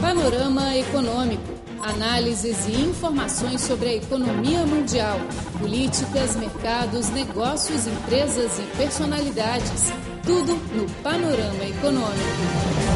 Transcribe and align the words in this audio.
Panorama 0.00 0.76
Econômico. 0.76 1.42
Análises 1.82 2.66
e 2.66 2.72
informações 2.72 3.60
sobre 3.60 3.88
a 3.88 3.94
economia 3.94 4.64
mundial, 4.64 5.18
políticas, 5.58 6.36
mercados, 6.36 7.08
negócios, 7.10 7.86
empresas 7.86 8.58
e 8.58 8.76
personalidades. 8.76 9.92
Tudo 10.24 10.54
no 10.74 10.88
Panorama 11.02 11.64
Econômico. 11.64 12.87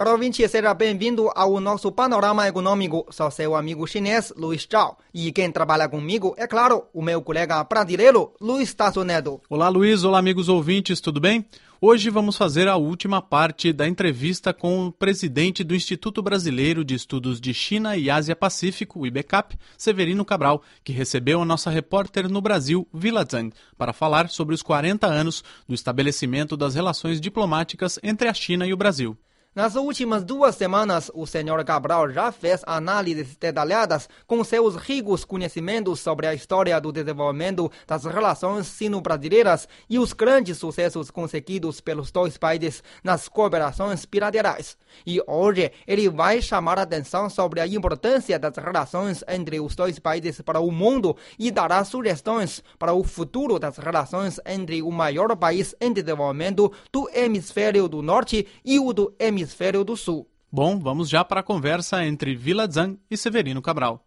Caro 0.00 0.12
ouvinte, 0.12 0.48
seja 0.48 0.72
bem-vindo 0.72 1.30
ao 1.34 1.60
nosso 1.60 1.92
panorama 1.92 2.48
econômico. 2.48 3.04
Sou 3.10 3.30
seu 3.30 3.54
amigo 3.54 3.86
chinês, 3.86 4.32
Luiz 4.34 4.66
Zhao. 4.66 4.96
E 5.12 5.30
quem 5.30 5.52
trabalha 5.52 5.90
comigo, 5.90 6.34
é 6.38 6.46
claro, 6.46 6.84
o 6.94 7.02
meu 7.02 7.20
colega 7.20 7.62
brasileiro, 7.64 8.32
Luiz 8.40 8.72
Tasso 8.72 9.04
Neto. 9.04 9.42
Olá, 9.46 9.68
Luiz. 9.68 10.02
Olá, 10.02 10.18
amigos 10.18 10.48
ouvintes, 10.48 11.02
tudo 11.02 11.20
bem? 11.20 11.44
Hoje 11.78 12.08
vamos 12.08 12.38
fazer 12.38 12.66
a 12.66 12.78
última 12.78 13.20
parte 13.20 13.74
da 13.74 13.86
entrevista 13.86 14.54
com 14.54 14.86
o 14.86 14.90
presidente 14.90 15.62
do 15.62 15.74
Instituto 15.74 16.22
Brasileiro 16.22 16.82
de 16.82 16.94
Estudos 16.94 17.38
de 17.38 17.52
China 17.52 17.94
e 17.94 18.08
Ásia-Pacífico, 18.08 19.00
o 19.00 19.06
IBECAP, 19.06 19.54
Severino 19.76 20.24
Cabral, 20.24 20.62
que 20.82 20.94
recebeu 20.94 21.42
a 21.42 21.44
nossa 21.44 21.68
repórter 21.68 22.26
no 22.26 22.40
Brasil, 22.40 22.88
Vila 22.90 23.22
Zhang, 23.30 23.52
para 23.76 23.92
falar 23.92 24.30
sobre 24.30 24.54
os 24.54 24.62
40 24.62 25.06
anos 25.06 25.44
do 25.68 25.74
estabelecimento 25.74 26.56
das 26.56 26.74
relações 26.74 27.20
diplomáticas 27.20 27.98
entre 28.02 28.28
a 28.28 28.32
China 28.32 28.66
e 28.66 28.72
o 28.72 28.78
Brasil. 28.78 29.14
Nas 29.52 29.74
últimas 29.74 30.22
duas 30.22 30.54
semanas, 30.54 31.10
o 31.12 31.26
senhor 31.26 31.64
Cabral 31.64 32.08
já 32.08 32.30
fez 32.30 32.62
análises 32.68 33.34
detalhadas 33.34 34.08
com 34.24 34.44
seus 34.44 34.76
ricos 34.76 35.24
conhecimentos 35.24 35.98
sobre 35.98 36.28
a 36.28 36.32
história 36.32 36.80
do 36.80 36.92
desenvolvimento 36.92 37.68
das 37.84 38.04
relações 38.04 38.68
sino-brasileiras 38.68 39.66
e 39.88 39.98
os 39.98 40.12
grandes 40.12 40.56
sucessos 40.56 41.10
conseguidos 41.10 41.80
pelos 41.80 42.12
dois 42.12 42.38
países 42.38 42.80
nas 43.02 43.26
cooperações 43.26 44.04
bilaterais. 44.04 44.76
E 45.04 45.20
hoje 45.26 45.72
ele 45.84 46.08
vai 46.08 46.40
chamar 46.40 46.78
a 46.78 46.82
atenção 46.82 47.28
sobre 47.28 47.58
a 47.58 47.66
importância 47.66 48.38
das 48.38 48.56
relações 48.56 49.24
entre 49.26 49.58
os 49.58 49.74
dois 49.74 49.98
países 49.98 50.40
para 50.42 50.60
o 50.60 50.70
mundo 50.70 51.16
e 51.36 51.50
dará 51.50 51.82
sugestões 51.84 52.62
para 52.78 52.92
o 52.92 53.02
futuro 53.02 53.58
das 53.58 53.78
relações 53.78 54.38
entre 54.46 54.80
o 54.80 54.92
maior 54.92 55.36
país 55.36 55.74
em 55.80 55.92
desenvolvimento 55.92 56.72
do 56.92 57.10
hemisfério 57.12 57.88
do 57.88 58.00
norte 58.00 58.46
e 58.64 58.78
o 58.78 58.92
do 58.92 59.12
hemisfério 59.18 59.39
hemisfério 59.40 59.82
do 59.82 59.96
sul. 59.96 60.28
Bom, 60.52 60.78
vamos 60.78 61.08
já 61.08 61.24
para 61.24 61.40
a 61.40 61.44
conversa 61.44 62.04
entre 62.04 62.34
Vila 62.34 62.68
Zhang 62.70 62.98
e 63.10 63.16
Severino 63.16 63.62
Cabral. 63.62 64.04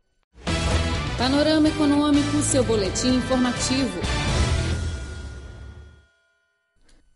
Panorama 1.17 1.69
Econômico, 1.69 2.41
seu 2.41 2.63
boletim 2.63 3.15
informativo. 3.15 3.99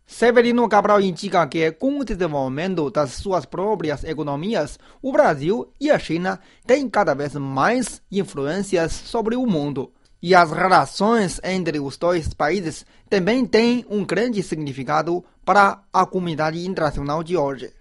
Severino 0.06 0.68
Cabral 0.68 1.00
indica 1.00 1.46
que, 1.46 1.70
com 1.70 1.98
o 1.98 2.04
desenvolvimento 2.04 2.90
das 2.90 3.12
suas 3.12 3.44
próprias 3.44 4.02
economias, 4.02 4.78
o 5.00 5.12
Brasil 5.12 5.72
e 5.78 5.90
a 5.90 5.98
China 5.98 6.40
têm 6.66 6.88
cada 6.88 7.14
vez 7.14 7.34
mais 7.34 8.02
influências 8.10 8.92
sobre 8.92 9.36
o 9.36 9.46
mundo. 9.46 9.92
E 10.20 10.34
as 10.34 10.50
relações 10.50 11.40
entre 11.44 11.78
os 11.78 11.96
dois 11.96 12.32
países 12.34 12.84
também 13.08 13.46
têm 13.46 13.84
um 13.88 14.04
grande 14.04 14.42
significado 14.42 15.24
para 15.44 15.82
a 15.92 16.04
comunidade 16.04 16.66
internacional 16.66 17.22
de 17.22 17.36
hoje 17.36 17.77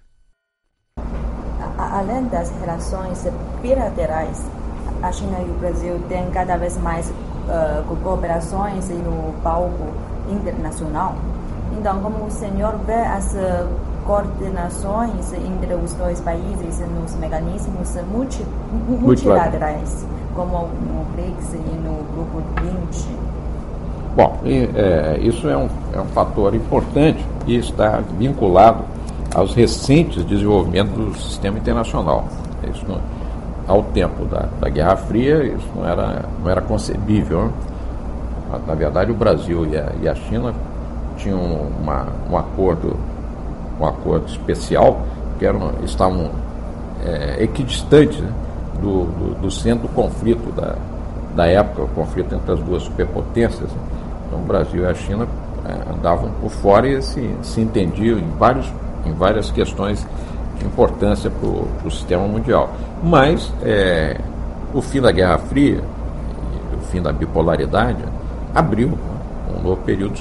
além 1.98 2.26
das 2.26 2.52
relações 2.62 3.28
bilaterais, 3.62 4.44
a 5.02 5.12
China 5.12 5.40
e 5.40 5.50
o 5.50 5.54
Brasil 5.56 6.00
têm 6.08 6.30
cada 6.32 6.56
vez 6.58 6.78
mais 6.78 7.10
uh, 7.10 7.96
cooperações 8.04 8.90
no 8.90 9.34
palco 9.42 9.88
internacional. 10.30 11.16
Então, 11.78 12.00
como 12.02 12.26
o 12.26 12.32
senhor 12.32 12.76
vê 12.86 12.94
as 12.94 13.36
coordenações 14.06 15.34
entre 15.34 15.74
os 15.76 15.94
dois 15.94 16.22
países 16.22 16.80
nos 16.80 17.16
mecanismos 17.16 17.96
multi, 18.12 18.44
multilaterais, 18.88 20.06
como 20.36 20.68
no 20.68 21.06
BRICS 21.14 21.54
e 21.54 21.58
no 21.58 22.04
Grupo 22.14 22.42
20? 22.62 23.18
Bom, 24.16 24.38
é, 24.46 25.20
isso 25.20 25.48
é 25.48 25.58
um, 25.58 25.70
é 25.94 26.00
um 26.00 26.08
fator 26.08 26.56
importante 26.56 27.24
e 27.46 27.58
está 27.58 28.02
vinculado 28.18 28.84
aos 29.38 29.54
recentes 29.54 30.26
desenvolvimentos 30.26 30.94
do 30.94 31.14
sistema 31.14 31.60
internacional. 31.60 32.26
Isso 32.74 32.84
não, 32.88 33.00
ao 33.68 33.84
tempo 33.84 34.26
da, 34.26 34.48
da, 34.60 34.68
Guerra 34.68 34.96
Fria, 34.96 35.44
isso 35.44 35.68
não 35.76 35.88
era, 35.88 36.26
não 36.42 36.50
era 36.50 36.60
concebível. 36.60 37.46
Né? 37.46 37.52
Na 38.66 38.74
verdade, 38.74 39.12
o 39.12 39.14
Brasil 39.14 39.68
e 39.68 39.78
a, 39.78 39.92
e 40.02 40.10
a 40.10 40.16
China 40.16 40.56
tinham 41.18 41.40
uma, 41.40 42.08
um 42.32 42.36
acordo 42.36 42.98
um 43.80 43.86
acordo 43.86 44.28
especial 44.28 45.02
que 45.38 45.46
eram, 45.46 45.72
estavam 45.84 46.32
é, 47.06 47.44
equidistantes 47.44 48.20
né? 48.20 48.32
do, 48.82 49.06
do, 49.06 49.42
do, 49.42 49.52
centro 49.52 49.88
do 49.88 49.94
conflito 49.94 50.52
da, 50.52 50.76
da 51.36 51.46
época, 51.46 51.84
o 51.84 51.88
conflito 51.90 52.34
entre 52.34 52.54
as 52.54 52.60
duas 52.60 52.82
superpotências. 52.82 53.70
Então, 54.26 54.40
o 54.40 54.44
Brasil 54.48 54.82
e 54.82 54.88
a 54.88 54.96
China 54.96 55.28
é, 55.64 55.94
andavam 55.94 56.32
por 56.42 56.50
fora 56.50 56.88
e 56.88 57.00
se, 57.04 57.36
se 57.44 57.62
entendiam 57.62 58.18
em 58.18 58.30
vários 58.40 58.66
em 59.08 59.14
várias 59.14 59.50
questões 59.52 60.06
de 60.60 60.66
importância 60.66 61.30
para 61.30 61.48
o 61.48 61.92
sistema 61.92 62.28
mundial. 62.28 62.70
Mas 63.04 63.52
é, 63.64 64.20
o 64.74 64.82
fim 64.82 65.02
da 65.02 65.12
Guerra 65.12 65.38
Fria, 65.38 65.82
o 66.74 66.82
fim 66.88 67.02
da 67.02 67.12
bipolaridade, 67.12 68.04
abriu 68.54 68.90
né, 68.90 68.98
um 69.58 69.64
novo 69.64 69.82
período 69.84 70.20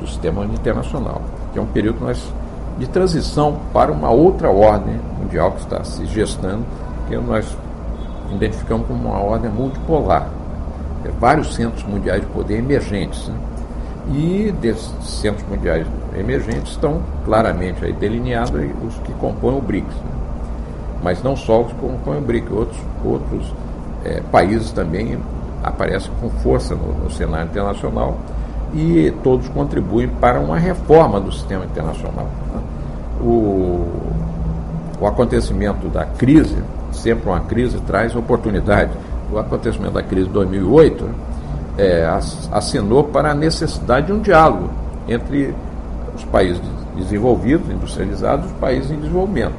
do 0.00 0.06
sistema 0.06 0.44
internacional, 0.44 1.22
que 1.52 1.58
é 1.58 1.62
um 1.62 1.66
período 1.66 2.00
nós, 2.00 2.32
de 2.78 2.86
transição 2.88 3.58
para 3.72 3.92
uma 3.92 4.10
outra 4.10 4.50
ordem 4.50 5.00
mundial 5.20 5.52
que 5.52 5.60
está 5.60 5.84
se 5.84 6.04
gestando, 6.06 6.64
que 7.08 7.16
nós 7.16 7.56
identificamos 8.32 8.86
como 8.86 9.08
uma 9.08 9.18
ordem 9.18 9.50
multipolar. 9.50 10.28
É, 11.04 11.10
vários 11.20 11.54
centros 11.54 11.84
mundiais 11.84 12.22
de 12.22 12.26
poder 12.28 12.58
emergentes. 12.58 13.28
Né? 13.28 13.36
E 14.12 14.54
desses 14.60 14.92
centros 15.02 15.46
mundiais 15.48 15.86
emergentes 16.14 16.72
estão 16.72 17.00
claramente 17.24 17.84
aí 17.84 17.92
delineados 17.92 18.52
os 18.86 18.94
que 18.98 19.12
compõem 19.14 19.56
o 19.56 19.60
BRICS. 19.60 19.94
Né? 19.94 20.10
Mas 21.02 21.22
não 21.22 21.36
só 21.36 21.62
os 21.62 21.72
que 21.72 21.78
compõem 21.78 22.18
o 22.18 22.22
BRICS, 22.22 22.50
outros, 22.50 22.78
outros 23.04 23.52
é, 24.04 24.20
países 24.30 24.70
também 24.72 25.18
aparecem 25.62 26.10
com 26.20 26.28
força 26.28 26.74
no, 26.74 26.92
no 27.04 27.10
cenário 27.10 27.48
internacional 27.50 28.18
e 28.74 29.12
todos 29.22 29.48
contribuem 29.48 30.08
para 30.08 30.40
uma 30.40 30.58
reforma 30.58 31.20
do 31.20 31.32
sistema 31.32 31.64
internacional. 31.64 32.28
Né? 32.52 32.60
O, 33.20 33.86
o 35.00 35.06
acontecimento 35.06 35.88
da 35.88 36.04
crise, 36.04 36.56
sempre 36.92 37.28
uma 37.28 37.40
crise, 37.40 37.78
traz 37.80 38.14
oportunidade. 38.14 38.92
O 39.32 39.38
acontecimento 39.38 39.92
da 39.92 40.02
crise 40.02 40.26
de 40.26 40.32
2008 40.32 41.08
é, 41.78 42.08
assinou 42.52 43.04
para 43.04 43.30
a 43.30 43.34
necessidade 43.34 44.06
de 44.06 44.12
um 44.12 44.20
diálogo 44.20 44.70
entre 45.08 45.54
os 46.16 46.24
países 46.24 46.60
desenvolvidos, 46.96 47.68
industrializados, 47.68 48.46
os 48.46 48.52
países 48.52 48.90
em 48.90 48.96
desenvolvimento. 48.96 49.54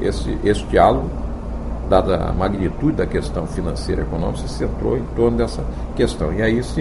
Esse, 0.00 0.36
esse 0.44 0.62
diálogo, 0.64 1.10
dada 1.88 2.16
a 2.16 2.32
magnitude 2.32 2.96
da 2.96 3.06
questão 3.06 3.46
financeira 3.46 4.02
e 4.02 4.04
econômica, 4.04 4.46
se 4.46 4.48
centrou 4.48 4.96
em 4.96 5.04
torno 5.14 5.36
dessa 5.36 5.62
questão. 5.94 6.32
E 6.32 6.42
aí 6.42 6.62
se 6.62 6.80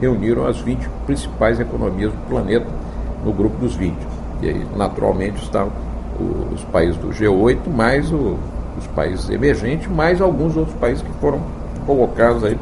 reuniram 0.00 0.46
as 0.46 0.58
20 0.60 0.88
principais 1.06 1.58
economias 1.58 2.12
do 2.12 2.28
planeta 2.28 2.66
no 3.24 3.32
grupo 3.32 3.56
dos 3.58 3.74
20. 3.74 3.96
E 4.42 4.48
aí, 4.48 4.66
naturalmente, 4.76 5.42
estão 5.42 5.70
os 6.52 6.62
países 6.64 6.96
do 6.96 7.08
G8, 7.08 7.68
mais 7.74 8.12
o, 8.12 8.36
os 8.78 8.86
países 8.94 9.28
emergentes, 9.30 9.88
mais 9.88 10.20
alguns 10.20 10.56
outros 10.56 10.76
países 10.76 11.02
que 11.02 11.12
foram 11.20 11.40
colocados 11.86 12.44
aí 12.44 12.58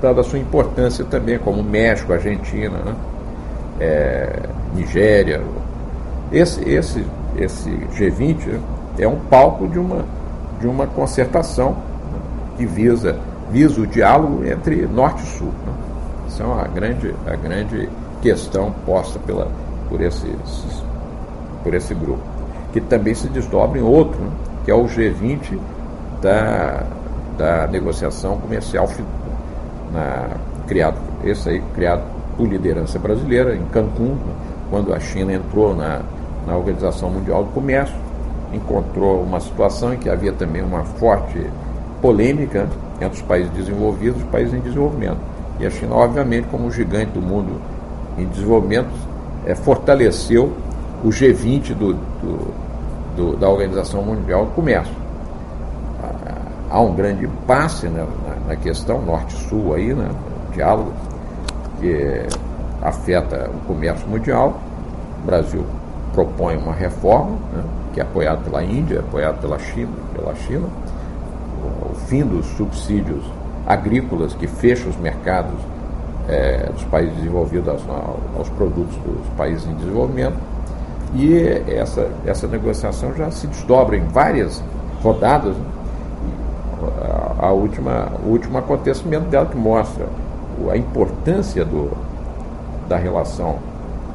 dada 0.00 0.20
a 0.20 0.24
sua 0.24 0.38
importância 0.38 1.04
também, 1.04 1.38
como 1.38 1.62
México, 1.62 2.12
Argentina, 2.12 2.78
né? 2.78 2.94
É, 3.80 4.40
Nigéria. 4.74 5.40
Esse, 6.32 6.62
esse, 6.68 7.04
esse 7.36 7.70
G20 7.70 8.46
né, 8.46 8.60
é 8.98 9.08
um 9.08 9.16
palco 9.16 9.66
de 9.66 9.78
uma, 9.78 10.04
de 10.60 10.66
uma 10.66 10.86
concertação 10.86 11.70
né? 11.70 12.18
que 12.56 12.66
visa, 12.66 13.16
visa 13.50 13.80
o 13.80 13.86
diálogo 13.86 14.44
entre 14.44 14.86
Norte 14.86 15.22
e 15.22 15.26
Sul. 15.26 15.52
Né? 15.66 15.72
É 16.38 16.44
uma 16.44 16.68
grande, 16.68 17.14
a 17.26 17.34
grande 17.34 17.88
questão 18.22 18.72
posta 18.86 19.18
pela, 19.18 19.48
por, 19.88 20.00
esse, 20.00 20.30
por 21.64 21.74
esse 21.74 21.94
grupo. 21.94 22.22
Que 22.72 22.80
também 22.80 23.14
se 23.14 23.28
desdobra 23.28 23.78
em 23.78 23.82
outro, 23.82 24.20
né? 24.20 24.30
que 24.64 24.70
é 24.70 24.74
o 24.74 24.84
G20 24.84 25.58
da, 26.20 26.82
da 27.36 27.66
negociação 27.66 28.36
comercial 28.36 28.88
na, 29.92 30.28
criado, 30.66 30.98
esse 31.24 31.48
aí 31.48 31.62
criado 31.74 32.17
por 32.38 32.48
liderança 32.48 32.98
brasileira 32.98 33.54
em 33.54 33.64
Cancún, 33.66 34.16
quando 34.70 34.94
a 34.94 35.00
China 35.00 35.34
entrou 35.34 35.74
na, 35.74 36.00
na 36.46 36.56
Organização 36.56 37.10
Mundial 37.10 37.44
do 37.44 37.50
Comércio, 37.50 37.96
encontrou 38.52 39.20
uma 39.22 39.40
situação 39.40 39.92
em 39.92 39.98
que 39.98 40.08
havia 40.08 40.32
também 40.32 40.62
uma 40.62 40.84
forte 40.84 41.44
polêmica 42.00 42.68
entre 43.00 43.18
os 43.18 43.22
países 43.22 43.50
desenvolvidos 43.52 44.20
e 44.20 44.24
os 44.24 44.30
países 44.30 44.54
em 44.54 44.60
desenvolvimento. 44.60 45.18
E 45.58 45.66
a 45.66 45.70
China, 45.70 45.96
obviamente, 45.96 46.46
como 46.48 46.70
gigante 46.70 47.10
do 47.10 47.20
mundo 47.20 47.60
em 48.16 48.26
desenvolvimento, 48.26 48.88
é, 49.44 49.54
fortaleceu 49.54 50.52
o 51.04 51.08
G20 51.08 51.74
do, 51.74 51.94
do, 51.94 52.54
do, 53.16 53.36
da 53.36 53.48
Organização 53.48 54.02
Mundial 54.02 54.46
do 54.46 54.52
Comércio. 54.52 54.94
Há 56.70 56.80
um 56.80 56.94
grande 56.94 57.24
impasse 57.24 57.86
né, 57.86 58.06
na, 58.26 58.50
na, 58.50 58.56
questão 58.56 59.00
norte-sul 59.00 59.74
aí, 59.74 59.94
né, 59.94 60.10
diálogo, 60.52 60.92
que 61.80 62.26
afeta 62.82 63.50
o 63.50 63.66
comércio 63.66 64.06
mundial. 64.08 64.58
O 65.22 65.26
Brasil 65.26 65.64
propõe 66.12 66.56
uma 66.56 66.72
reforma, 66.72 67.36
né, 67.52 67.62
que 67.92 68.00
é 68.00 68.02
apoiada 68.02 68.40
pela 68.42 68.62
Índia, 68.62 69.00
apoiada 69.00 69.38
pela 69.38 69.58
China, 69.58 69.92
pela 70.14 70.34
China, 70.34 70.66
o, 71.62 71.92
o 71.92 71.94
fim 72.06 72.24
dos 72.24 72.46
subsídios 72.56 73.24
agrícolas 73.66 74.34
que 74.34 74.46
fecham 74.46 74.88
os 74.88 74.96
mercados 74.96 75.54
é, 76.28 76.70
dos 76.72 76.84
países 76.84 77.14
desenvolvidos 77.16 77.68
aos, 77.68 77.82
aos, 78.36 78.48
produtos 78.50 78.96
dos 78.96 79.26
países 79.36 79.66
em 79.66 79.74
desenvolvimento. 79.74 80.36
E 81.14 81.42
essa, 81.68 82.08
essa 82.26 82.46
negociação 82.46 83.14
já 83.14 83.30
se 83.30 83.46
desdobra 83.46 83.96
em 83.96 84.04
várias 84.08 84.62
rodadas. 85.02 85.56
Né? 85.56 85.64
A, 87.40 87.46
a, 87.46 87.52
última, 87.52 88.12
o 88.24 88.30
último 88.30 88.58
acontecimento 88.58 89.24
dela 89.26 89.46
que 89.46 89.56
mostra 89.56 90.06
a 90.70 90.76
importância 90.76 91.64
do, 91.64 91.90
da 92.88 92.96
relação 92.96 93.58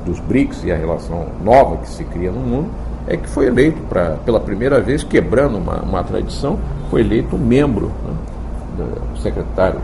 dos 0.05 0.19
BRICS 0.19 0.63
e 0.65 0.71
a 0.71 0.75
relação 0.75 1.27
nova 1.43 1.77
que 1.77 1.87
se 1.87 2.03
cria 2.03 2.31
no 2.31 2.39
mundo 2.39 2.69
é 3.07 3.17
que 3.17 3.27
foi 3.27 3.47
eleito 3.47 3.81
pra, 3.89 4.17
pela 4.25 4.39
primeira 4.39 4.79
vez, 4.79 5.03
quebrando 5.03 5.57
uma, 5.57 5.81
uma 5.81 6.03
tradição, 6.03 6.57
foi 6.89 7.01
eleito 7.01 7.37
membro 7.37 7.87
né, 7.87 8.13
do 8.77 9.17
secretário 9.19 9.79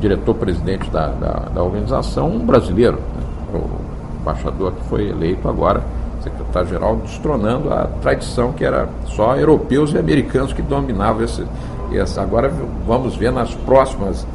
diretor-presidente 0.00 0.90
da, 0.90 1.08
da, 1.08 1.32
da, 1.54 1.62
organização, 1.62 2.28
um 2.28 2.44
brasileiro, 2.44 2.96
né? 2.96 3.22
o 3.54 4.20
embaixador 4.20 4.72
que 4.72 4.84
foi 4.84 5.08
eleito 5.08 5.48
agora, 5.48 5.82
secretário-geral, 6.22 6.96
destronando 6.96 7.72
a 7.72 7.88
tradição 8.00 8.52
que 8.52 8.64
era 8.64 8.88
só 9.06 9.36
europeus 9.36 9.92
e 9.92 9.98
americanos 9.98 10.52
que 10.52 10.62
dominavam 10.62 11.22
esse, 11.24 11.44
esse. 11.92 12.18
Agora 12.20 12.52
vamos 12.86 13.16
ver 13.16 13.32
nas 13.32 13.54
próximas 13.54 14.26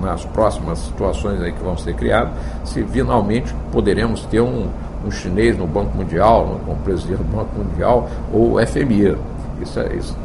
nas 0.00 0.24
próximas 0.24 0.78
situações 0.78 1.40
aí 1.40 1.52
que 1.52 1.62
vão 1.62 1.76
ser 1.76 1.94
criadas, 1.94 2.32
se 2.64 2.82
finalmente 2.84 3.54
poderemos 3.72 4.24
ter 4.26 4.40
um, 4.40 4.68
um 5.04 5.10
chinês 5.10 5.56
no 5.56 5.66
Banco 5.66 5.96
Mundial, 5.96 6.60
como 6.64 6.76
presidente 6.78 7.18
do 7.18 7.36
Banco 7.36 7.58
Mundial, 7.58 8.08
ou 8.32 8.54
o 8.54 8.66
FMI. 8.66 9.16
Isso, 9.60 9.80
é, 9.80 9.94
isso, 9.94 10.16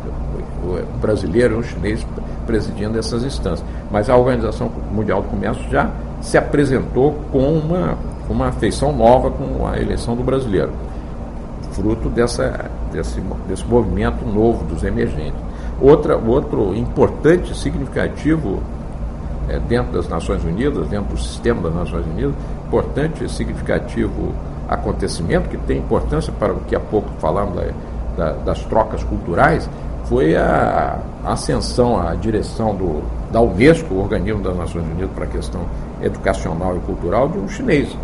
o 0.64 0.98
brasileiro 1.00 1.56
e 1.56 1.58
um 1.58 1.64
chinês 1.64 2.06
presidindo 2.46 2.98
essas 2.98 3.24
instâncias. 3.24 3.68
Mas 3.92 4.10
a 4.10 4.16
Organização 4.16 4.72
Mundial 4.92 5.22
do 5.22 5.30
Comércio 5.30 5.64
já 5.70 5.90
se 6.22 6.38
apresentou 6.38 7.20
com 7.32 7.54
uma, 7.54 7.98
uma 8.30 8.48
afeição 8.48 8.94
nova 8.94 9.30
com 9.30 9.68
a 9.68 9.78
eleição 9.78 10.16
do 10.16 10.24
brasileiro, 10.24 10.72
fruto 11.72 12.10
dessa, 12.10 12.70
desse, 12.92 13.20
desse 13.48 13.66
movimento 13.66 14.26
novo 14.26 14.64
dos 14.66 14.84
emergentes. 14.84 15.40
Outra, 15.82 16.18
outro 16.18 16.74
importante, 16.76 17.58
significativo 17.58 18.62
é, 19.50 19.60
dentro 19.60 19.94
das 19.94 20.08
Nações 20.08 20.44
Unidas, 20.44 20.88
dentro 20.88 21.16
do 21.16 21.18
sistema 21.18 21.62
das 21.62 21.74
Nações 21.74 22.06
Unidas, 22.06 22.34
importante, 22.68 23.30
significativo 23.32 24.34
acontecimento 24.68 25.50
que 25.50 25.58
tem 25.58 25.78
importância 25.78 26.32
para 26.40 26.54
o 26.54 26.62
que 26.62 26.76
há 26.76 26.80
pouco 26.80 27.10
falamos 27.20 27.56
da, 27.56 27.72
da, 28.18 28.32
das 28.34 28.64
trocas 28.66 29.04
culturais, 29.04 29.70
foi 30.06 30.36
a, 30.36 31.00
ascensão 31.26 32.00
à 32.00 32.14
direção 32.16 32.76
do, 32.76 33.02
da 33.32 33.40
Unesco, 33.40 33.94
o 33.94 34.02
organismo 34.02 34.42
das 34.42 34.56
Nações 34.58 34.86
Unidas 34.86 35.10
para 35.16 35.24
a 35.24 35.28
questão 35.28 35.62
educacional 36.02 36.76
e 36.76 36.80
cultural, 36.82 37.30
de 37.30 37.38
um 37.38 37.48
chinês, 37.48 37.96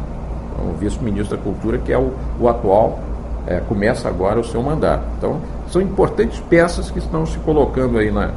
o 0.57 0.77
vice-ministro 0.77 1.36
da 1.36 1.44
Cultura, 1.44 1.77
que 1.77 1.91
é 1.91 1.97
o, 1.97 2.13
o 2.39 2.47
atual, 2.47 3.00
é, 3.45 3.59
começa 3.59 4.07
agora 4.07 4.39
o 4.39 4.44
seu 4.44 4.62
mandato. 4.62 5.03
Então, 5.18 5.41
são 5.69 5.81
importantes 5.81 6.39
peças 6.50 6.89
que 6.89 7.00
estão 7.00 7.25
se 7.25 7.38
colocando 7.39 7.97
aí 7.97 8.12
na, 8.12 8.31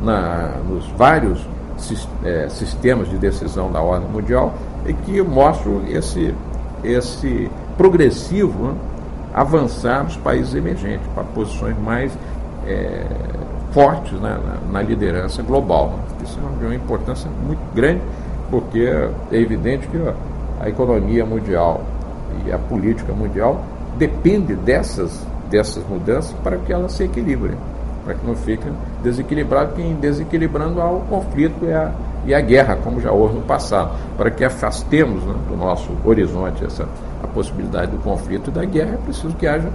na, 0.00 0.52
nos 0.68 0.86
vários 0.96 1.40
sistemas 2.50 3.08
de 3.08 3.18
decisão 3.18 3.70
da 3.70 3.80
ordem 3.80 4.08
mundial 4.08 4.54
e 4.86 4.92
que 4.92 5.22
mostram 5.22 5.82
esse, 5.88 6.34
esse 6.84 7.50
progressivo 7.76 8.68
né, 8.68 8.74
avançar 9.32 10.04
nos 10.04 10.16
países 10.16 10.54
emergentes 10.54 11.06
para 11.14 11.24
posições 11.24 11.76
mais 11.78 12.12
é, 12.66 13.06
fortes 13.72 14.12
né, 14.12 14.38
na, 14.44 14.72
na, 14.72 14.82
liderança 14.82 15.42
global. 15.42 15.88
Né? 15.88 16.24
Isso 16.24 16.38
é 16.38 16.58
de 16.58 16.64
uma 16.66 16.74
importância 16.74 17.30
muito 17.46 17.62
grande, 17.74 18.02
porque 18.50 18.80
é 19.30 19.36
evidente 19.36 19.86
que 19.88 19.98
a 20.60 20.68
economia 20.68 21.24
mundial 21.24 21.82
e 22.44 22.52
a 22.52 22.58
política 22.58 23.12
mundial 23.12 23.64
depende 23.96 24.54
dessas, 24.54 25.24
dessas 25.50 25.86
mudanças 25.88 26.32
para 26.42 26.56
que 26.56 26.72
elas 26.72 26.92
se 26.92 27.04
equilibrem, 27.04 27.56
para 28.04 28.14
que 28.14 28.26
não 28.26 28.34
fiquem 28.34 28.72
desequilibradas, 29.02 29.74
que 29.74 29.82
em 29.82 29.94
desequilibrando 29.94 30.80
há 30.80 30.90
o 30.90 31.00
conflito 31.00 31.64
e 31.64 31.72
a, 31.72 31.92
e 32.24 32.34
a 32.34 32.40
guerra, 32.40 32.76
como 32.76 33.00
já 33.00 33.10
houve 33.12 33.34
no 33.34 33.42
passado, 33.42 33.92
para 34.16 34.30
que 34.30 34.44
afastemos 34.44 35.24
né, 35.24 35.34
do 35.48 35.56
nosso 35.56 35.90
horizonte 36.04 36.64
essa, 36.64 36.88
a 37.22 37.26
possibilidade 37.26 37.90
do 37.92 37.98
conflito 37.98 38.50
e 38.50 38.52
da 38.52 38.64
guerra, 38.64 38.94
é 38.94 38.98
preciso 38.98 39.34
que 39.34 39.46
haja, 39.46 39.70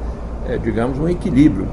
é, 0.48 0.58
digamos, 0.58 1.00
um 1.00 1.08
equilíbrio 1.10 1.68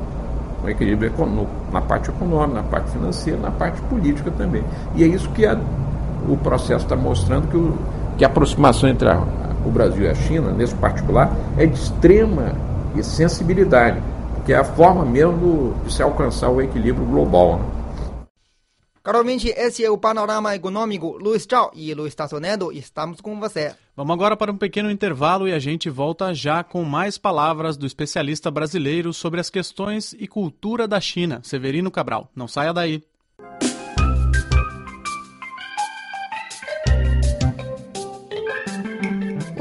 um 0.64 0.68
equilíbrio 0.68 1.08
econômico, 1.08 1.50
na 1.72 1.80
parte 1.80 2.10
econômica, 2.10 2.54
na 2.54 2.62
parte 2.62 2.90
financeira, 2.90 3.38
na 3.40 3.50
parte 3.50 3.80
política 3.82 4.30
também. 4.30 4.62
E 4.94 5.02
é 5.02 5.06
isso 5.06 5.28
que 5.30 5.44
a, 5.44 5.58
o 6.28 6.36
processo 6.36 6.84
está 6.84 6.94
mostrando 6.94 7.48
que, 7.48 7.56
o, 7.56 7.76
que 8.16 8.24
a 8.24 8.28
aproximação 8.28 8.88
entre 8.88 9.08
a, 9.08 9.20
o 9.64 9.70
Brasil 9.70 10.04
e 10.04 10.08
a 10.08 10.14
China, 10.14 10.52
nesse 10.52 10.74
particular, 10.74 11.32
é 11.56 11.66
de 11.66 11.74
extrema 11.74 12.52
sensibilidade, 13.02 13.98
porque 14.42 14.52
é 14.52 14.56
a 14.56 14.64
forma 14.64 15.04
mesmo 15.04 15.38
do, 15.38 15.84
de 15.84 15.94
se 15.94 16.02
alcançar 16.02 16.50
o 16.50 16.60
equilíbrio 16.60 17.06
global. 17.06 17.60
Né? 17.60 18.26
Caro 19.04 19.18
ouvinte, 19.18 19.48
esse 19.56 19.84
é 19.84 19.90
o 19.90 19.96
Panorama 19.96 20.54
Econômico. 20.54 21.16
Luiz 21.16 21.46
Tchau 21.46 21.70
e 21.74 21.94
Luiz 21.94 22.12
Tassonedo, 22.12 22.72
estamos 22.72 23.20
com 23.20 23.38
você. 23.38 23.72
Vamos 23.96 24.12
agora 24.12 24.36
para 24.36 24.50
um 24.50 24.56
pequeno 24.56 24.90
intervalo 24.90 25.46
e 25.46 25.52
a 25.52 25.60
gente 25.60 25.88
volta 25.88 26.34
já 26.34 26.64
com 26.64 26.82
mais 26.82 27.16
palavras 27.16 27.76
do 27.76 27.86
especialista 27.86 28.50
brasileiro 28.50 29.12
sobre 29.12 29.40
as 29.40 29.48
questões 29.48 30.12
e 30.18 30.26
cultura 30.26 30.88
da 30.88 31.00
China, 31.00 31.40
Severino 31.44 31.90
Cabral. 31.90 32.28
Não 32.34 32.48
saia 32.48 32.72
daí. 32.72 33.02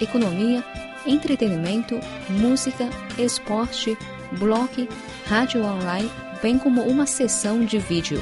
economia, 0.00 0.64
entretenimento, 1.06 1.98
música, 2.28 2.88
esporte, 3.18 3.96
blog, 4.38 4.88
rádio 5.26 5.64
online 5.64 6.10
bem 6.44 6.58
como 6.58 6.82
uma 6.82 7.06
sessão 7.06 7.64
de 7.64 7.78
vídeo. 7.78 8.20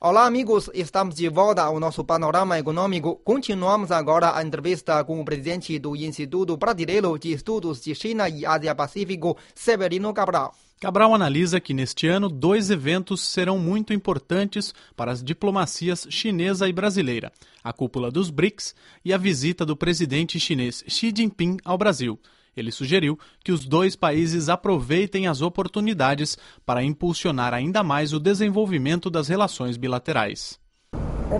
Olá, 0.00 0.24
amigos. 0.24 0.70
Estamos 0.72 1.14
de 1.14 1.28
volta 1.28 1.62
ao 1.62 1.78
nosso 1.78 2.02
panorama 2.02 2.58
econômico. 2.58 3.16
Continuamos 3.16 3.90
agora 3.90 4.34
a 4.34 4.42
entrevista 4.42 5.04
com 5.04 5.20
o 5.20 5.24
presidente 5.26 5.78
do 5.78 5.94
Instituto 5.94 6.56
Brasileiro 6.56 7.18
de 7.18 7.32
Estudos 7.32 7.82
de 7.82 7.94
China 7.94 8.30
e 8.30 8.46
Ásia-Pacífico, 8.46 9.36
Severino 9.54 10.14
Cabral. 10.14 10.54
Cabral 10.78 11.14
analisa 11.14 11.58
que 11.58 11.72
neste 11.72 12.06
ano 12.06 12.28
dois 12.28 12.70
eventos 12.70 13.22
serão 13.22 13.58
muito 13.58 13.94
importantes 13.94 14.74
para 14.94 15.10
as 15.10 15.22
diplomacias 15.24 16.06
chinesa 16.10 16.68
e 16.68 16.72
brasileira: 16.72 17.32
a 17.64 17.72
cúpula 17.72 18.10
dos 18.10 18.28
BRICS 18.28 18.74
e 19.02 19.10
a 19.10 19.16
visita 19.16 19.64
do 19.64 19.74
presidente 19.74 20.38
chinês 20.38 20.84
Xi 20.86 21.14
Jinping 21.16 21.56
ao 21.64 21.78
Brasil. 21.78 22.18
Ele 22.54 22.70
sugeriu 22.70 23.18
que 23.42 23.52
os 23.52 23.64
dois 23.64 23.96
países 23.96 24.50
aproveitem 24.50 25.26
as 25.26 25.40
oportunidades 25.40 26.36
para 26.64 26.84
impulsionar 26.84 27.54
ainda 27.54 27.82
mais 27.82 28.12
o 28.12 28.20
desenvolvimento 28.20 29.08
das 29.08 29.28
relações 29.28 29.78
bilaterais. 29.78 30.58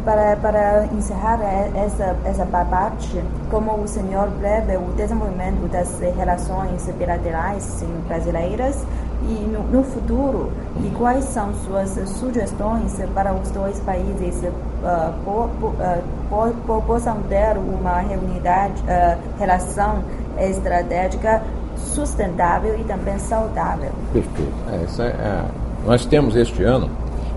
Para, 0.04 0.36
para 0.36 0.86
encerrar 0.86 1.40
essa, 1.76 2.18
essa 2.24 2.44
parte, 2.46 3.22
como 3.50 3.80
o 3.80 3.86
senhor 3.86 4.28
breve, 4.30 4.76
o 4.76 4.92
desenvolvimento 4.94 5.68
das 5.68 6.00
relações 6.00 6.86
bilaterais 6.98 7.84
brasileiras 8.08 8.84
E 9.22 9.34
no, 9.50 9.62
no, 9.64 9.82
futuro, 9.82 10.52
e 10.84 10.90
quais 10.90 11.24
são 11.24 11.52
suas 11.64 11.90
sugestões 12.08 13.00
para 13.14 13.34
os 13.34 13.50
dois 13.50 13.80
países 13.80 14.44
uh, 14.44 15.12
ter 17.28 17.56
uma 17.56 18.00
reunidade, 18.00 18.74
uh, 18.82 19.18
relação 19.38 20.04
estratégica 20.38 21.42
sustentável 21.76 22.78
e 22.78 22.84
também 22.84 23.18
saudável? 23.18 23.90
Perfeito. 24.12 24.52
É, 24.70 25.02
é, 25.02 25.06
é, 25.06 25.44
nós 25.86 26.04
temos 26.04 26.36
este 26.36 26.62
ano, 26.62 26.90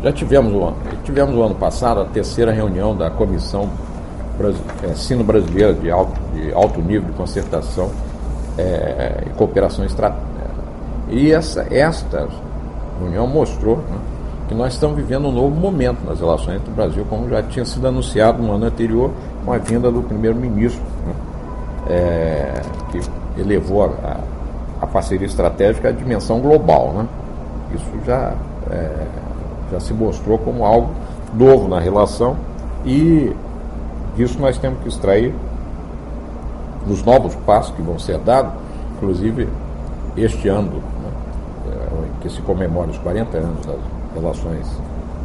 já 0.03 0.11
tivemos 0.11 0.53
o, 0.53 0.73
tivemos 1.03 1.35
o 1.35 1.43
ano 1.43 1.55
passado 1.55 2.01
a 2.01 2.05
terceira 2.05 2.51
reunião 2.51 2.95
da 2.95 3.09
Comissão 3.09 3.69
é, 4.83 4.93
Sino-Brasileira 4.93 5.73
de 5.73 5.89
alto, 5.89 6.19
de 6.33 6.53
alto 6.53 6.81
nível 6.81 7.09
de 7.09 7.13
concertação 7.13 7.89
é, 8.57 9.23
e 9.25 9.29
cooperação 9.31 9.85
estratégica 9.85 10.28
e 11.09 11.31
essa, 11.31 11.65
esta 11.71 12.27
reunião 12.99 13.25
mostrou 13.25 13.77
né, 13.77 13.97
que 14.47 14.53
nós 14.53 14.73
estamos 14.73 14.97
vivendo 14.97 15.27
um 15.27 15.31
novo 15.31 15.55
momento 15.55 16.05
nas 16.05 16.19
relações 16.19 16.57
entre 16.57 16.71
o 16.71 16.73
Brasil, 16.73 17.05
como 17.09 17.29
já 17.29 17.41
tinha 17.43 17.65
sido 17.65 17.87
anunciado 17.87 18.41
no 18.41 18.53
ano 18.53 18.65
anterior, 18.65 19.11
com 19.45 19.51
a 19.53 19.57
vinda 19.57 19.91
do 19.91 20.01
primeiro-ministro, 20.03 20.81
né, 21.05 21.13
é, 21.89 22.61
que 22.91 22.99
elevou 23.39 23.85
a, 23.85 24.19
a, 24.81 24.87
parceria 24.87 25.25
estratégica 25.25 25.89
à 25.89 25.91
dimensão 25.91 26.39
global. 26.39 26.93
Né. 26.93 27.07
Isso 27.73 28.05
já, 28.05 28.33
é, 28.69 29.07
já 29.71 29.79
se 29.79 29.93
mostrou 29.93 30.37
como 30.37 30.63
algo 30.63 30.89
novo 31.33 31.67
na 31.67 31.79
relação 31.79 32.35
e 32.85 33.35
disso 34.15 34.39
nós 34.39 34.57
temos 34.57 34.79
que 34.81 34.89
extrair 34.89 35.33
os 36.87 37.03
novos 37.03 37.35
passos 37.35 37.75
que 37.75 37.81
vão 37.81 37.99
ser 37.99 38.17
dados, 38.19 38.53
inclusive 38.97 39.47
este 40.17 40.47
ano 40.47 40.81
que 42.21 42.29
se 42.29 42.41
comemora 42.41 42.89
os 42.89 42.97
40 42.97 43.37
anos 43.37 43.65
das 43.65 43.77
relações 44.13 44.67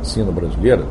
sino-brasileiras, 0.03 0.87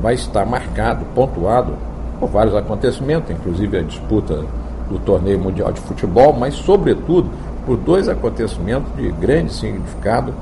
vai 0.00 0.14
estar 0.14 0.46
marcado, 0.46 1.04
pontuado 1.14 1.74
por 2.18 2.28
vários 2.28 2.54
acontecimentos, 2.54 3.30
inclusive 3.30 3.78
a 3.78 3.82
disputa 3.82 4.44
do 4.88 4.98
torneio 4.98 5.38
mundial 5.38 5.72
de 5.72 5.80
futebol, 5.80 6.32
mas 6.32 6.54
sobretudo 6.54 7.30
por 7.64 7.76
dois 7.76 8.08
acontecimentos 8.08 8.90
de 8.96 9.10
grande 9.12 9.52
significado 9.52 10.34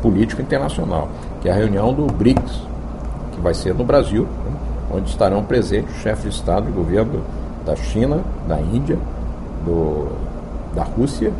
político 0.00 0.42
internacional, 0.42 1.08
que 1.40 1.48
é 1.48 1.52
a 1.52 1.54
reunião 1.54 1.94
do 1.94 2.06
BRICS, 2.06 2.62
que 3.32 3.40
vai 3.40 3.54
ser 3.54 3.74
no 3.74 3.84
Brasil, 3.84 4.24
né, 4.44 4.52
onde 4.92 5.08
estarão 5.08 5.44
presentes 5.44 5.94
os 5.94 6.02
chefes 6.02 6.24
de 6.24 6.30
Estado 6.30 6.68
e 6.68 6.72
governo 6.72 7.22
da 7.64 7.76
China, 7.76 8.20
da 8.48 8.60
Índia, 8.60 8.98
do, 9.64 10.08
da 10.74 10.82
Rússia 10.82 11.32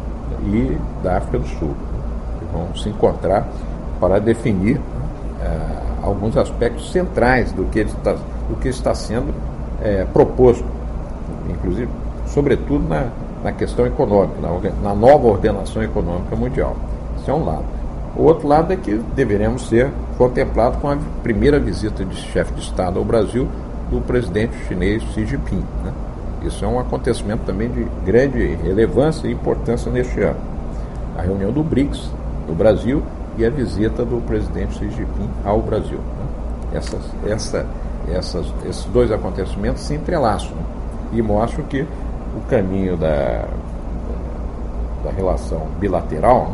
e 0.45 0.77
da 1.03 1.19
África 1.19 1.39
do 1.39 1.49
Sul 1.49 1.75
vão 2.53 2.75
se 2.77 2.89
encontrar 2.89 3.47
para 3.99 4.19
definir 4.19 4.81
é, 5.41 5.83
alguns 6.03 6.37
aspectos 6.37 6.91
centrais 6.91 7.53
do 7.53 7.65
que 7.65 7.81
está, 7.81 8.13
do 8.13 8.57
que 8.61 8.69
está 8.69 8.95
sendo 8.95 9.33
é, 9.81 10.05
proposto, 10.05 10.65
inclusive, 11.49 11.89
sobretudo 12.27 12.89
na, 12.89 13.07
na 13.43 13.53
questão 13.53 13.87
econômica, 13.87 14.41
na, 14.41 14.91
na 14.91 14.95
nova 14.95 15.27
ordenação 15.29 15.83
econômica 15.83 16.37
mundial. 16.37 16.77
Isso 17.17 17.31
é 17.31 17.35
um 17.35 17.45
lado. 17.45 17.65
O 18.17 18.25
outro 18.25 18.47
lado 18.47 18.73
é 18.73 18.77
que 18.77 18.95
deveremos 19.15 19.69
ser 19.69 19.91
contemplados 20.19 20.79
com 20.81 20.89
a 20.89 20.99
primeira 21.23 21.59
visita 21.59 22.05
de 22.05 22.15
chefe 22.15 22.53
de 22.53 22.61
Estado 22.61 22.99
ao 22.99 23.05
Brasil 23.05 23.49
do 23.91 24.01
presidente 24.01 24.55
chinês 24.67 25.03
Xi 25.15 25.25
Jinping. 25.25 25.65
Né? 25.85 25.93
Isso 26.43 26.65
é 26.65 26.69
um 26.69 26.79
acontecimento 26.79 27.45
também 27.45 27.71
de 27.71 27.87
grande 28.05 28.55
relevância 28.63 29.27
e 29.29 29.33
importância 29.33 29.91
neste 29.91 30.21
ano. 30.21 30.39
A 31.17 31.23
reunião 31.23 31.53
do 31.53 31.63
BRICS, 31.63 32.11
no 32.47 32.55
Brasil 32.55 33.03
e 33.37 33.45
a 33.45 33.51
visita 33.51 34.05
do 34.05 34.21
presidente 34.27 34.75
Xi 34.79 34.91
Jinping 34.91 35.31
ao 35.45 35.61
Brasil. 35.61 35.99
Né? 35.99 36.27
Essas, 36.75 37.03
essa, 37.27 37.67
essas, 38.11 38.47
esses 38.65 38.85
dois 38.87 39.11
acontecimentos 39.11 39.83
se 39.83 39.95
entrelaçam 39.95 40.51
né? 40.55 40.63
e 41.13 41.23
mostram 41.23 41.65
que 41.65 41.83
o 42.37 42.41
caminho 42.49 42.97
da, 42.97 43.47
da 45.05 45.11
relação 45.11 45.67
bilateral 45.79 46.51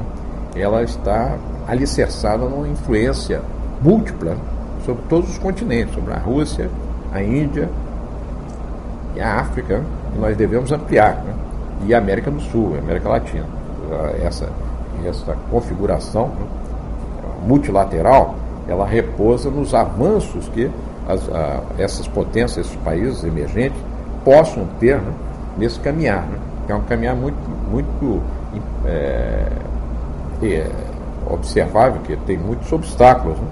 né? 0.55 0.61
ela 0.63 0.83
está 0.83 1.37
alicerçada 1.67 2.45
numa 2.47 2.69
influência 2.69 3.43
múltipla 3.81 4.37
sobre 4.85 5.03
todos 5.09 5.31
os 5.31 5.39
continentes, 5.39 5.95
sobre 5.95 6.13
a 6.13 6.19
Rússia, 6.19 6.71
a 7.13 7.23
Índia 7.23 7.69
e 9.15 9.21
a 9.21 9.41
África, 9.41 9.83
que 10.13 10.19
nós 10.19 10.37
devemos 10.37 10.73
ampliar, 10.73 11.17
né? 11.25 11.35
e 11.87 11.95
a 11.95 11.99
América 11.99 12.31
do 12.31 12.41
Sul, 12.41 12.75
a 12.77 12.79
América 12.79 13.09
Latina. 13.09 13.47
Essa, 14.23 14.51
essa 15.07 15.37
configuração 15.51 16.29
né, 16.29 16.47
multilateral, 17.47 18.35
ela 18.67 18.87
repousa 18.87 19.51
nos 19.51 19.75
avanços 19.75 20.49
que 20.49 20.71
as, 21.09 21.29
a, 21.31 21.63
essas 21.79 22.07
potências, 22.07 22.67
esses 22.67 22.77
países 22.77 23.25
emergentes, 23.25 23.79
possam 24.25 24.67
ter 24.79 24.97
né, 24.97 25.13
nesse 25.57 25.81
caminhar. 25.81 26.23
Né, 26.23 26.39
é 26.69 26.75
um 26.75 26.83
caminhar 26.83 27.17
muito, 27.17 27.39
muito 27.71 28.23
é, 28.85 29.47
é, 30.43 30.71
observável, 31.27 32.01
que 32.03 32.17
tem 32.19 32.37
muitos 32.37 32.71
obstáculos 32.73 33.39
né, 33.39 33.47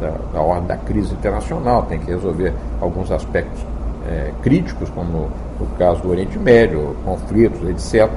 da, 0.00 0.10
da, 0.32 0.40
ordem 0.40 0.66
da 0.66 0.76
crise 0.76 1.12
internacional, 1.12 1.82
tem 1.82 1.98
que 1.98 2.10
resolver 2.10 2.52
alguns 2.80 3.10
aspectos 3.10 3.64
é, 4.08 4.32
críticos, 4.42 4.88
como 4.90 5.28
no 5.60 5.66
caso 5.78 6.00
do 6.02 6.10
Oriente 6.10 6.38
Médio, 6.38 6.96
conflitos, 7.04 7.60
etc. 7.68 8.10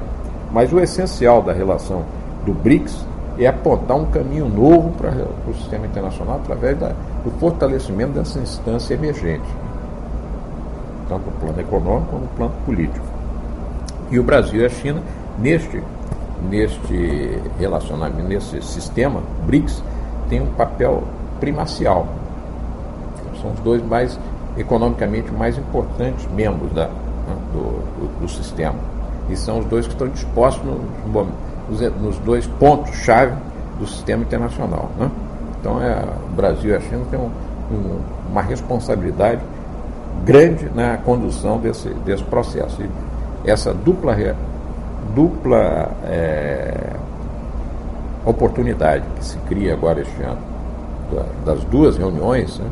Mas 0.50 0.72
o 0.72 0.80
essencial 0.80 1.42
da 1.42 1.52
relação 1.52 2.02
do 2.46 2.54
BRICS 2.54 3.04
é 3.38 3.46
apontar 3.46 3.96
um 3.96 4.06
caminho 4.06 4.48
novo 4.48 4.92
para 4.92 5.10
o 5.46 5.54
sistema 5.54 5.84
internacional 5.84 6.36
através 6.36 6.78
da, 6.78 6.92
do 7.22 7.30
fortalecimento 7.38 8.12
dessa 8.12 8.38
instância 8.38 8.94
emergente, 8.94 9.44
tanto 11.08 11.26
no 11.26 11.32
plano 11.32 11.60
econômico 11.60 12.06
como 12.10 12.22
no 12.22 12.28
plano 12.28 12.54
político. 12.64 13.04
E 14.10 14.18
o 14.18 14.22
Brasil 14.22 14.62
e 14.62 14.64
a 14.64 14.68
China, 14.68 15.02
neste, 15.38 15.82
neste 16.48 17.42
relacionamento, 17.58 18.22
nesse 18.22 18.62
sistema 18.62 19.20
BRICS, 19.44 19.82
têm 20.30 20.40
um 20.40 20.52
papel 20.52 21.02
primacial. 21.40 22.06
São 23.42 23.50
os 23.50 23.60
dois 23.60 23.84
mais 23.84 24.18
economicamente 24.56 25.30
mais 25.32 25.58
importantes 25.58 26.26
membros 26.32 26.72
da, 26.72 26.86
né, 26.86 27.36
do, 27.52 27.60
do, 27.60 28.20
do 28.20 28.28
sistema. 28.28 28.78
E 29.28 29.36
são 29.36 29.58
os 29.58 29.66
dois 29.66 29.86
que 29.86 29.92
estão 29.92 30.08
dispostos 30.08 30.64
no, 30.64 30.80
nos 31.68 32.18
dois 32.18 32.46
pontos-chave 32.46 33.34
do 33.78 33.86
sistema 33.86 34.22
internacional. 34.22 34.90
Né? 34.98 35.10
Então, 35.60 35.82
é, 35.82 36.02
o 36.30 36.34
Brasil 36.34 36.70
e 36.70 36.74
a 36.74 36.80
China 36.80 37.04
têm 37.10 37.18
um, 37.18 37.30
um, 37.72 38.00
uma 38.30 38.42
responsabilidade 38.42 39.40
grande 40.24 40.70
na 40.74 40.96
condução 40.98 41.58
desse, 41.58 41.88
desse 42.04 42.22
processo. 42.24 42.82
E 42.82 43.50
essa 43.50 43.72
dupla, 43.72 44.16
dupla 45.14 45.90
é, 46.04 46.92
oportunidade 48.24 49.04
que 49.16 49.24
se 49.24 49.38
cria 49.48 49.74
agora 49.74 50.00
este 50.00 50.22
ano, 50.22 50.38
das 51.44 51.62
duas 51.64 51.96
reuniões, 51.96 52.58
né? 52.58 52.66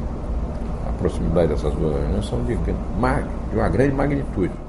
a 0.89 0.93
proximidade 0.99 1.49
dessas 1.49 1.73
duas 1.75 1.95
reuniões 1.95 2.27
são 2.27 2.43
de, 2.45 2.57
de 2.57 2.75
uma 3.57 3.69
grande 3.69 3.95
magnitude. 3.95 4.64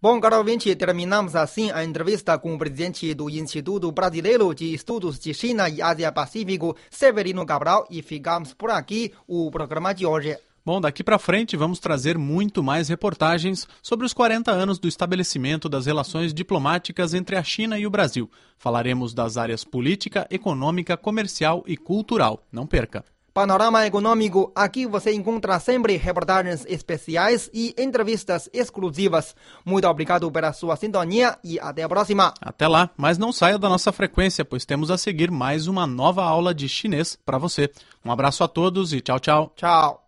Bom, 0.00 0.20
caro 0.20 0.38
ouvinte, 0.38 0.72
terminamos 0.76 1.34
assim 1.34 1.72
a 1.72 1.82
entrevista 1.82 2.38
com 2.38 2.54
o 2.54 2.58
presidente 2.58 3.12
do 3.14 3.28
Instituto 3.28 3.90
Brasileiro 3.90 4.54
de 4.54 4.72
Estudos 4.72 5.18
de 5.18 5.34
China 5.34 5.68
e 5.68 5.82
Ásia-Pacífico, 5.82 6.76
Severino 6.88 7.44
Cabral, 7.44 7.84
e 7.90 8.00
ficamos 8.00 8.54
por 8.54 8.70
aqui 8.70 9.12
o 9.26 9.50
programa 9.50 9.92
de 9.92 10.06
hoje. 10.06 10.38
Bom, 10.64 10.80
daqui 10.80 11.02
para 11.02 11.18
frente 11.18 11.56
vamos 11.56 11.80
trazer 11.80 12.16
muito 12.16 12.62
mais 12.62 12.88
reportagens 12.88 13.66
sobre 13.82 14.06
os 14.06 14.12
40 14.12 14.52
anos 14.52 14.78
do 14.78 14.86
estabelecimento 14.86 15.68
das 15.68 15.86
relações 15.86 16.32
diplomáticas 16.32 17.12
entre 17.12 17.34
a 17.34 17.42
China 17.42 17.76
e 17.76 17.84
o 17.84 17.90
Brasil. 17.90 18.30
Falaremos 18.56 19.12
das 19.12 19.36
áreas 19.36 19.64
política, 19.64 20.28
econômica, 20.30 20.96
comercial 20.96 21.64
e 21.66 21.76
cultural. 21.76 22.46
Não 22.52 22.68
perca! 22.68 23.04
Panorama 23.38 23.86
Econômico. 23.86 24.50
Aqui 24.52 24.84
você 24.84 25.12
encontra 25.12 25.60
sempre 25.60 25.96
reportagens 25.96 26.66
especiais 26.66 27.48
e 27.54 27.72
entrevistas 27.78 28.50
exclusivas. 28.52 29.32
Muito 29.64 29.86
obrigado 29.86 30.28
pela 30.28 30.52
sua 30.52 30.74
sintonia 30.74 31.38
e 31.44 31.56
até 31.60 31.84
a 31.84 31.88
próxima. 31.88 32.34
Até 32.40 32.66
lá, 32.66 32.90
mas 32.96 33.16
não 33.16 33.32
saia 33.32 33.56
da 33.56 33.68
nossa 33.68 33.92
frequência, 33.92 34.44
pois 34.44 34.64
temos 34.64 34.90
a 34.90 34.98
seguir 34.98 35.30
mais 35.30 35.68
uma 35.68 35.86
nova 35.86 36.24
aula 36.24 36.52
de 36.52 36.68
chinês 36.68 37.16
para 37.24 37.38
você. 37.38 37.70
Um 38.04 38.10
abraço 38.10 38.42
a 38.42 38.48
todos 38.48 38.92
e 38.92 39.00
tchau, 39.00 39.20
tchau. 39.20 39.52
Tchau. 39.54 40.07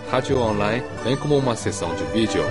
rádio 0.11 0.37
online, 0.41 0.83
bem 1.05 1.15
como 1.15 1.37
uma 1.37 1.55
sessão 1.55 1.95
de 1.95 2.03
vídeo. 2.11 2.43